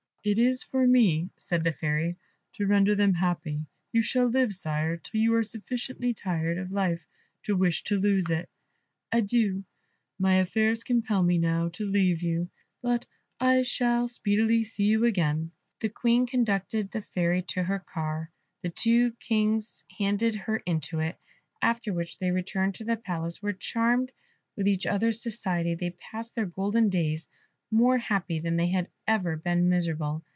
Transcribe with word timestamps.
"It 0.23 0.37
is 0.37 0.61
for 0.61 0.85
me," 0.85 1.31
said 1.39 1.63
the 1.63 1.73
Fairy, 1.73 2.15
"to 2.53 2.67
render 2.67 2.93
them 2.93 3.15
happy; 3.15 3.65
you 3.91 4.03
shall 4.03 4.27
live, 4.27 4.53
Sire, 4.53 4.97
till 4.97 5.19
you 5.19 5.33
are 5.33 5.41
sufficiently 5.41 6.13
tired 6.13 6.59
of 6.59 6.71
life 6.71 7.01
to 7.41 7.55
wish 7.57 7.81
to 7.85 7.97
lose 7.97 8.29
it. 8.29 8.47
Adieu; 9.11 9.63
my 10.19 10.35
affairs 10.35 10.83
compel 10.83 11.23
me 11.23 11.39
now 11.39 11.69
to 11.69 11.87
leave 11.87 12.21
you, 12.21 12.51
but 12.83 13.07
I 13.39 13.63
shall 13.63 14.07
speedily 14.07 14.63
see 14.63 14.83
you 14.83 15.05
again." 15.05 15.53
The 15.79 15.89
Queen 15.89 16.27
conducted 16.27 16.91
the 16.91 17.01
Fairy 17.01 17.41
to 17.57 17.63
her 17.63 17.79
car, 17.79 18.29
the 18.61 18.69
two 18.69 19.13
Kings 19.13 19.83
handed 19.97 20.35
her 20.35 20.57
into 20.67 20.99
it, 20.99 21.17
after 21.63 21.91
which 21.93 22.19
they 22.19 22.29
returned 22.29 22.75
to 22.75 22.83
the 22.83 22.95
Palace, 22.95 23.41
where, 23.41 23.53
charmed 23.53 24.11
with 24.55 24.67
each 24.67 24.85
other's 24.85 25.19
society, 25.23 25.73
they 25.73 25.89
passed 25.97 26.35
their 26.35 26.45
golden 26.45 26.89
days, 26.89 27.27
more 27.73 27.97
happy 27.97 28.37
than 28.41 28.57
they 28.57 28.67
had 28.67 28.85
ever 29.07 29.37
been 29.37 29.69
miserable. 29.69 30.21